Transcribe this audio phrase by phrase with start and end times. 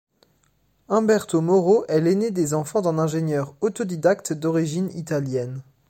[0.89, 5.61] Humberto Mauro est l'aîné des enfants d'un ingénieur autodidacte d'origine italienne.